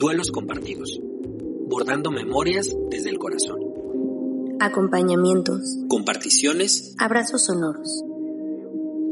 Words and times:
Duelos 0.00 0.30
compartidos. 0.30 0.98
Bordando 1.68 2.10
memorias 2.10 2.74
desde 2.88 3.10
el 3.10 3.18
corazón. 3.18 3.60
Acompañamientos. 4.58 5.76
Comparticiones. 5.88 6.94
Abrazos 6.96 7.44
sonoros. 7.44 8.02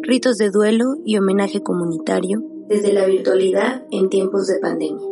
Ritos 0.01 0.39
de 0.39 0.49
duelo 0.51 0.95
y 1.05 1.19
homenaje 1.19 1.63
comunitario 1.63 2.43
desde 2.71 2.95
la 2.95 3.05
virtualidad 3.05 3.85
en 3.91 4.09
tiempos 4.09 4.47
de 4.47 4.61
pandemia. 4.61 5.07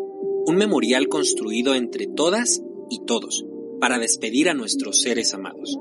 Un 0.46 0.56
memorial 0.56 1.08
construido 1.08 1.74
entre 1.74 2.06
todas 2.06 2.62
y 2.88 3.04
todos 3.04 3.45
para 3.78 3.98
despedir 3.98 4.48
a 4.48 4.54
nuestros 4.54 5.02
seres 5.02 5.34
amados. 5.34 5.78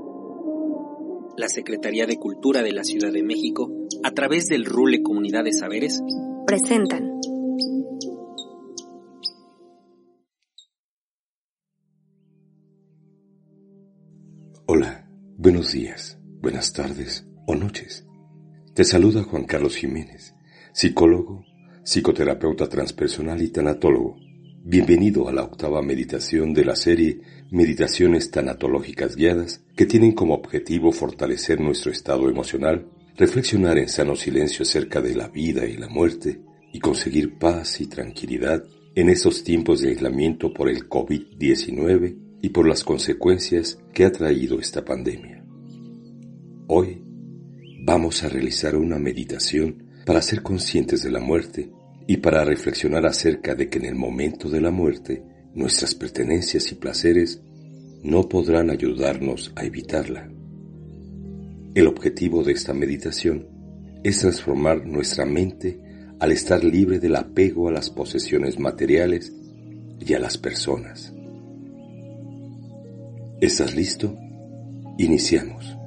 La 1.38 1.48
Secretaría 1.48 2.06
de 2.06 2.18
Cultura 2.18 2.64
de 2.64 2.74
la 2.74 2.84
Ciudad 2.84 3.14
de 3.14 3.24
México, 3.24 3.72
a 4.04 4.12
través 4.12 4.48
del 4.48 4.66
RULE 4.66 5.02
Comunidad 5.02 5.46
de 5.46 5.54
Saberes, 5.54 6.02
Presentan 6.46 7.22
buenos 15.46 15.74
días, 15.74 16.18
buenas 16.42 16.74
tardes 16.74 17.24
o 17.46 17.54
noches. 17.54 18.04
Te 18.74 18.84
saluda 18.84 19.22
Juan 19.22 19.44
Carlos 19.44 19.76
Jiménez, 19.76 20.34
psicólogo, 20.74 21.46
psicoterapeuta 21.84 22.68
transpersonal 22.68 23.40
y 23.44 23.50
tanatólogo. 23.50 24.18
Bienvenido 24.64 25.30
a 25.30 25.32
la 25.32 25.44
octava 25.44 25.84
meditación 25.84 26.52
de 26.56 26.66
la 26.66 26.76
serie 26.76 27.22
Meditaciones 27.52 28.32
Tanatológicas 28.32 29.16
Guiadas 29.16 29.62
que 29.76 29.86
tienen 29.86 30.14
como 30.14 30.34
objetivo 30.34 30.92
fortalecer 30.92 31.62
nuestro 31.62 31.92
estado 31.92 32.28
emocional, 32.28 32.88
reflexionar 33.16 33.78
en 33.78 33.88
sano 33.88 34.16
silencio 34.16 34.64
acerca 34.64 35.00
de 35.00 35.14
la 35.14 35.28
vida 35.28 35.68
y 35.68 35.78
la 35.78 35.90
muerte 35.90 36.42
y 36.74 36.80
conseguir 36.80 37.38
paz 37.38 37.82
y 37.82 37.86
tranquilidad 37.86 38.64
en 38.96 39.10
esos 39.10 39.44
tiempos 39.44 39.82
de 39.82 39.90
aislamiento 39.90 40.52
por 40.52 40.70
el 40.70 40.90
COVID-19 40.90 42.26
y 42.46 42.50
por 42.50 42.68
las 42.68 42.84
consecuencias 42.84 43.80
que 43.92 44.06
ha 44.06 44.12
traído 44.12 44.60
esta 44.60 44.86
pandemia. 44.86 45.35
Hoy 46.68 47.00
vamos 47.82 48.24
a 48.24 48.30
realizar 48.30 48.76
una 48.76 48.98
meditación 48.98 49.84
para 50.04 50.24
ser 50.24 50.42
conscientes 50.42 51.04
de 51.04 51.12
la 51.12 51.20
muerte 51.20 51.72
y 52.08 52.18
para 52.18 52.44
reflexionar 52.44 53.06
acerca 53.06 53.54
de 53.54 53.70
que 53.70 53.78
en 53.78 53.86
el 53.86 53.94
momento 53.94 54.50
de 54.50 54.62
la 54.62 54.72
muerte 54.72 55.24
nuestras 55.54 55.94
pertenencias 55.94 56.72
y 56.72 56.76
placeres 56.76 57.40
no 58.02 58.28
podrán 58.28 58.72
ayudarnos 58.72 59.54
a 59.56 59.64
evitarla. 59.64 60.28
El 61.76 61.86
objetivo 61.86 62.44
de 62.44 62.54
esta 62.54 62.74
meditación 62.74 63.48
es 64.04 64.20
transformar 64.20 64.88
nuestra 64.88 65.28
mente 65.28 65.80
al 66.20 66.32
estar 66.32 66.64
libre 66.64 66.98
del 66.98 67.16
apego 67.16 67.70
a 67.70 67.72
las 67.72 67.92
posesiones 67.92 68.58
materiales 68.58 69.32
y 70.00 70.14
a 70.16 70.20
las 70.20 70.40
personas. 70.40 71.14
¿Estás 73.40 73.76
listo? 73.76 74.18
Iniciamos. 74.98 75.78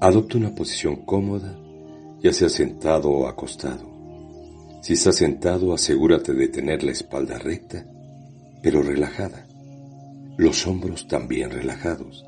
Adopta 0.00 0.36
una 0.36 0.54
posición 0.54 0.96
cómoda, 1.06 1.58
ya 2.22 2.32
sea 2.32 2.50
sentado 2.50 3.10
o 3.10 3.26
acostado. 3.26 3.96
Si 4.82 4.92
estás 4.92 5.16
sentado, 5.16 5.72
asegúrate 5.72 6.34
de 6.34 6.48
tener 6.48 6.84
la 6.84 6.92
espalda 6.92 7.38
recta, 7.38 7.86
pero 8.62 8.82
relajada. 8.82 9.46
Los 10.36 10.66
hombros 10.66 11.08
también 11.08 11.50
relajados. 11.50 12.26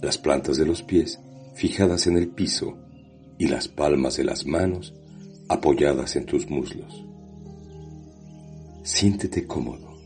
Las 0.00 0.16
plantas 0.16 0.56
de 0.56 0.64
los 0.64 0.82
pies 0.82 1.20
fijadas 1.54 2.06
en 2.06 2.16
el 2.16 2.28
piso 2.28 2.78
y 3.36 3.48
las 3.48 3.68
palmas 3.68 4.16
de 4.16 4.24
las 4.24 4.46
manos 4.46 4.94
apoyadas 5.48 6.16
en 6.16 6.24
tus 6.24 6.48
muslos. 6.48 7.04
Siéntete 8.82 9.46
cómodo. 9.46 9.98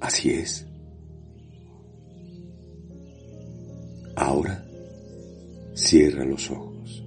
Así 0.00 0.30
es. 0.30 0.66
Cierra 5.92 6.24
los 6.24 6.50
ojos. 6.50 7.04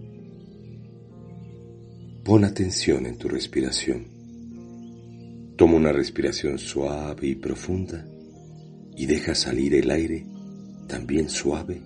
Pon 2.23 2.45
atención 2.45 3.07
en 3.07 3.17
tu 3.17 3.27
respiración. 3.27 4.05
Toma 5.55 5.77
una 5.77 5.91
respiración 5.91 6.59
suave 6.59 7.29
y 7.29 7.33
profunda 7.33 8.07
y 8.95 9.07
deja 9.07 9.33
salir 9.33 9.73
el 9.73 9.89
aire 9.89 10.27
también 10.87 11.29
suave 11.29 11.81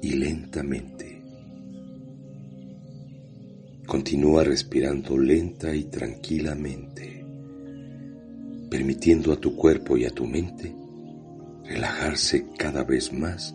y 0.00 0.14
lentamente. 0.14 1.22
Continúa 3.86 4.42
respirando 4.42 5.18
lenta 5.18 5.76
y 5.76 5.84
tranquilamente, 5.84 7.26
permitiendo 8.70 9.34
a 9.34 9.36
tu 9.36 9.54
cuerpo 9.54 9.98
y 9.98 10.06
a 10.06 10.10
tu 10.10 10.24
mente 10.24 10.74
relajarse 11.66 12.46
cada 12.56 12.84
vez 12.84 13.12
más 13.12 13.54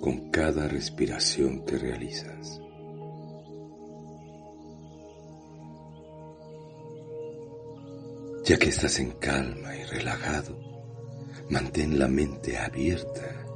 con 0.00 0.30
cada 0.30 0.66
respiración 0.66 1.64
que 1.64 1.78
realizas. 1.78 2.60
Ya 8.44 8.58
que 8.58 8.70
estás 8.70 8.98
en 8.98 9.12
calma 9.12 9.76
y 9.76 9.84
relajado, 9.84 10.58
mantén 11.50 11.98
la 11.98 12.08
mente 12.08 12.56
abierta 12.56 13.46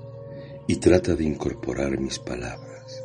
y 0.68 0.76
trata 0.76 1.14
de 1.16 1.24
incorporar 1.24 1.98
mis 1.98 2.18
palabras. 2.18 3.02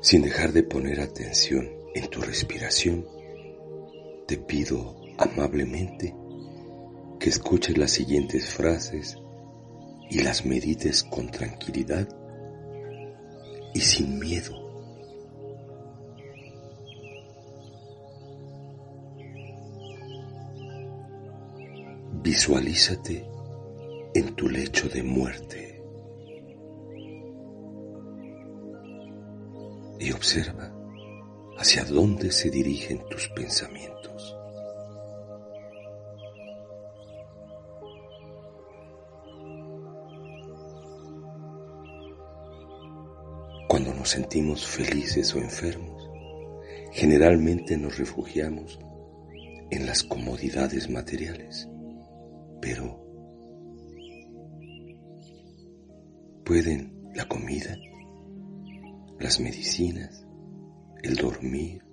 Sin 0.00 0.22
dejar 0.22 0.52
de 0.52 0.62
poner 0.62 1.00
atención 1.00 1.68
en 1.94 2.08
tu 2.08 2.20
respiración, 2.22 3.06
te 4.26 4.38
pido 4.38 4.96
amablemente 5.18 6.14
que 7.28 7.32
escuches 7.34 7.76
las 7.76 7.90
siguientes 7.90 8.48
frases 8.48 9.18
y 10.08 10.22
las 10.22 10.46
medites 10.46 11.04
con 11.04 11.30
tranquilidad 11.30 12.08
y 13.74 13.80
sin 13.80 14.18
miedo. 14.18 14.54
Visualízate 22.22 23.26
en 24.14 24.34
tu 24.34 24.48
lecho 24.48 24.88
de 24.88 25.02
muerte 25.02 25.82
y 30.00 30.12
observa 30.12 30.72
hacia 31.58 31.84
dónde 31.84 32.32
se 32.32 32.48
dirigen 32.48 33.06
tus 33.10 33.28
pensamientos. 33.28 34.37
Sentimos 44.08 44.66
felices 44.66 45.34
o 45.34 45.38
enfermos, 45.38 46.10
generalmente 46.92 47.76
nos 47.76 47.98
refugiamos 47.98 48.78
en 49.70 49.86
las 49.86 50.02
comodidades 50.02 50.88
materiales, 50.88 51.68
pero 52.60 53.04
¿pueden 56.44 57.10
la 57.14 57.28
comida, 57.28 57.76
las 59.18 59.40
medicinas, 59.40 60.26
el 61.02 61.16
dormir, 61.16 61.84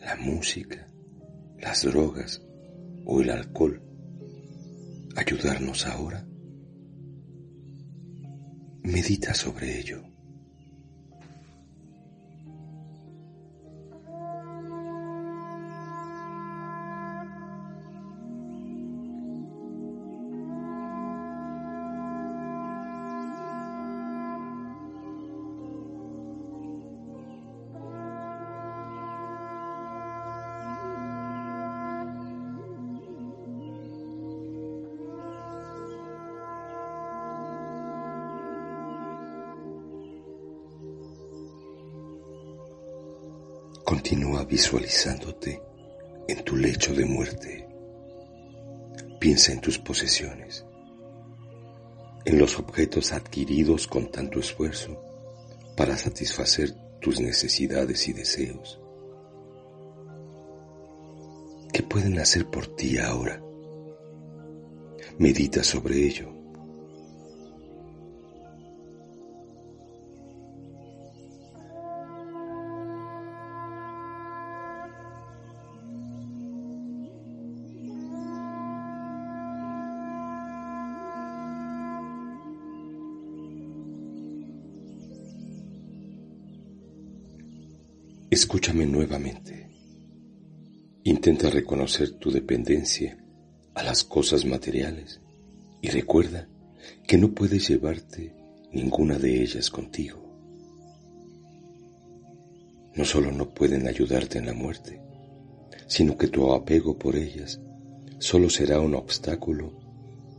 la 0.00 0.16
música, 0.16 0.88
las 1.58 1.82
drogas 1.82 2.42
o 3.04 3.20
el 3.20 3.30
alcohol 3.30 3.82
ayudarnos 5.14 5.86
ahora? 5.86 6.26
Medita 8.82 9.34
sobre 9.34 9.78
ello. 9.78 10.07
Continúa 43.88 44.44
visualizándote 44.44 45.62
en 46.28 46.44
tu 46.44 46.56
lecho 46.56 46.92
de 46.92 47.06
muerte. 47.06 47.66
Piensa 49.18 49.50
en 49.50 49.62
tus 49.62 49.78
posesiones, 49.78 50.66
en 52.26 52.38
los 52.38 52.58
objetos 52.58 53.12
adquiridos 53.12 53.86
con 53.86 54.10
tanto 54.10 54.40
esfuerzo 54.40 55.02
para 55.74 55.96
satisfacer 55.96 56.74
tus 57.00 57.18
necesidades 57.18 58.06
y 58.08 58.12
deseos. 58.12 58.78
¿Qué 61.72 61.82
pueden 61.82 62.18
hacer 62.18 62.44
por 62.50 62.66
ti 62.76 62.98
ahora? 62.98 63.42
Medita 65.16 65.64
sobre 65.64 65.96
ello 66.04 66.37
Escúchame 88.40 88.86
nuevamente. 88.86 89.68
Intenta 91.02 91.50
reconocer 91.50 92.12
tu 92.20 92.30
dependencia 92.30 93.18
a 93.74 93.82
las 93.82 94.04
cosas 94.04 94.44
materiales 94.44 95.20
y 95.82 95.88
recuerda 95.88 96.46
que 97.08 97.18
no 97.18 97.34
puedes 97.34 97.68
llevarte 97.68 98.32
ninguna 98.72 99.18
de 99.18 99.42
ellas 99.42 99.70
contigo. 99.70 100.22
No 102.94 103.04
solo 103.04 103.32
no 103.32 103.52
pueden 103.52 103.88
ayudarte 103.88 104.38
en 104.38 104.46
la 104.46 104.54
muerte, 104.54 105.02
sino 105.88 106.16
que 106.16 106.28
tu 106.28 106.52
apego 106.52 106.96
por 106.96 107.16
ellas 107.16 107.60
solo 108.20 108.48
será 108.48 108.78
un 108.78 108.94
obstáculo 108.94 109.72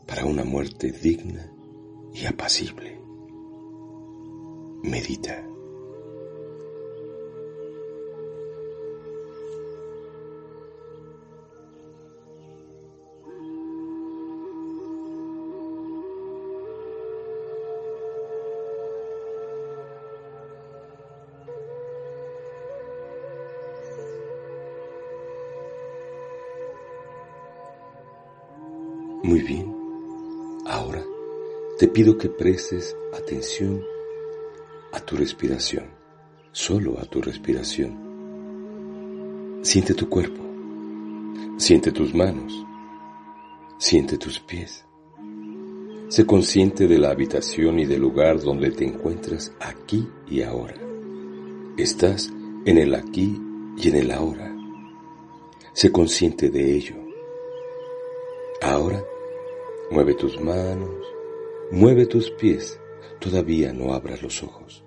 para 0.07 0.23
una 0.23 0.45
muerte 0.45 0.93
digna 0.93 1.51
y 2.13 2.25
apacible. 2.25 2.97
Medita. 4.83 5.49
Muy 29.21 29.41
bien. 29.41 29.75
Ahora 30.65 31.03
te 31.77 31.89
pido 31.89 32.17
que 32.17 32.29
prestes 32.29 32.95
atención 33.13 33.83
a 34.93 35.01
tu 35.01 35.17
respiración, 35.17 35.87
solo 36.53 36.97
a 36.99 37.03
tu 37.03 37.21
respiración. 37.21 37.99
Siente 39.61 39.93
tu 39.93 40.07
cuerpo, 40.07 40.41
siente 41.57 41.91
tus 41.91 42.13
manos, 42.13 42.65
siente 43.77 44.17
tus 44.17 44.39
pies. 44.39 44.85
Sé 46.07 46.25
consciente 46.25 46.87
de 46.87 46.97
la 46.97 47.11
habitación 47.11 47.77
y 47.79 47.85
del 47.85 48.01
lugar 48.01 48.39
donde 48.39 48.71
te 48.71 48.85
encuentras 48.85 49.51
aquí 49.59 50.07
y 50.29 50.43
ahora. 50.43 50.75
Estás 51.77 52.31
en 52.65 52.77
el 52.77 52.95
aquí 52.95 53.37
y 53.77 53.89
en 53.89 53.95
el 53.95 54.11
ahora. 54.11 54.55
Sé 55.73 55.91
consciente 55.91 56.49
de 56.49 56.75
ello 56.75 57.08
Ahora, 58.69 59.03
mueve 59.89 60.13
tus 60.13 60.39
manos, 60.39 61.03
mueve 61.71 62.05
tus 62.05 62.29
pies, 62.29 62.79
todavía 63.19 63.73
no 63.73 63.95
abras 63.95 64.21
los 64.21 64.43
ojos. 64.43 64.83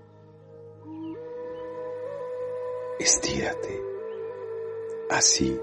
Estírate, 3.00 3.82
así, 5.10 5.58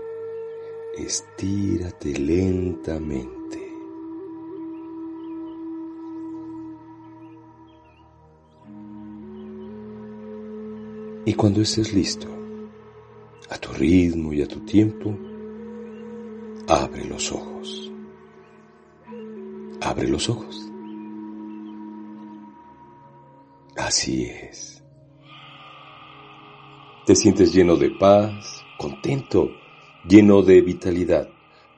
estírate 0.97 2.09
lentamente. 2.19 3.71
Y 11.23 11.33
cuando 11.35 11.61
estés 11.61 11.93
listo, 11.93 12.27
a 13.49 13.57
tu 13.57 13.71
ritmo 13.71 14.33
y 14.33 14.41
a 14.41 14.47
tu 14.47 14.59
tiempo, 14.65 15.15
abre 16.67 17.05
los 17.05 17.31
ojos. 17.31 17.89
Abre 19.89 20.07
los 20.07 20.29
ojos. 20.29 20.69
Así 23.75 24.25
es. 24.25 24.83
Te 27.07 27.15
sientes 27.15 27.51
lleno 27.51 27.75
de 27.75 27.89
paz, 27.89 28.63
contento, 28.77 29.49
lleno 30.07 30.43
de 30.43 30.61
vitalidad 30.61 31.27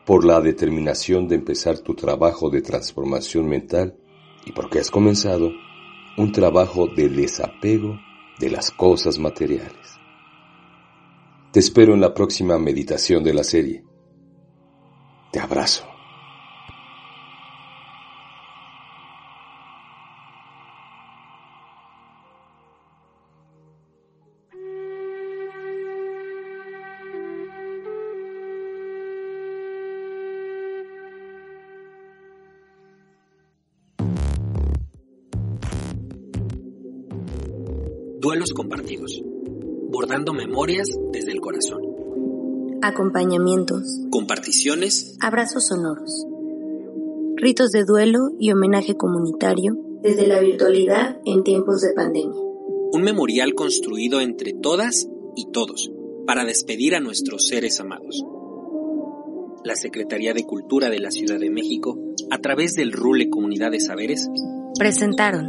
por 0.06 0.26
la 0.26 0.42
determinación 0.42 1.30
de 1.30 1.36
empezar 1.36 1.80
tu 1.80 1.96
trabajo 1.96 2.50
de 2.50 2.62
transformación 2.62 3.48
mental 3.48 3.96
y 4.46 4.52
porque 4.52 4.80
has 4.80 4.92
comenzado 4.92 5.50
un 6.18 6.34
trabajo 6.34 6.88
de 6.88 7.08
desapego 7.08 7.98
de 8.40 8.50
las 8.50 8.72
cosas 8.72 9.20
materiales. 9.20 9.98
Te 11.54 11.62
espero 11.62 11.94
en 11.94 12.02
la 12.02 12.14
próxima 12.14 12.60
meditación 12.60 13.24
de 13.24 13.34
la 13.34 13.46
serie. 13.46 13.86
Te 15.32 15.40
abrazo. 15.40 15.91
Duelos 38.22 38.54
compartidos. 38.54 39.20
Bordando 39.90 40.32
memorias 40.32 40.88
desde 41.12 41.32
el 41.32 41.42
corazón. 41.42 41.82
Acompañamientos. 42.84 44.00
Comparticiones. 44.12 45.18
Abrazos 45.20 45.66
sonoros. 45.66 46.28
Ritos 47.38 47.72
de 47.72 47.84
duelo 47.84 48.20
y 48.40 48.52
homenaje 48.52 48.96
comunitario 48.96 49.76
desde 50.04 50.28
la 50.28 50.40
virtualidad 50.40 51.20
en 51.26 51.44
tiempos 51.44 51.82
de 51.82 51.94
pandemia. 51.96 52.40
Un 52.92 53.02
memorial 53.02 53.56
construido 53.56 54.22
entre 54.22 54.54
todas 54.54 55.08
y 55.36 55.50
todos 55.52 55.92
para 56.28 56.46
despedir 56.46 56.94
a 56.94 57.00
nuestros 57.00 57.48
seres 57.48 57.80
amados. 57.80 58.24
La 59.64 59.76
Secretaría 59.76 60.36
de 60.36 60.44
Cultura 60.44 60.92
de 60.92 61.00
la 61.00 61.10
Ciudad 61.10 61.40
de 61.40 61.50
México, 61.50 61.98
a 62.30 62.38
través 62.38 62.76
del 62.76 62.92
RULE 62.92 63.32
Comunidad 63.32 63.72
de 63.72 63.80
Saberes, 63.80 64.30
presentaron 64.78 65.48